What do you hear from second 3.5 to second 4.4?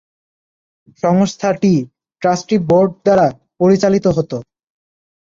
পরিচালিত হত।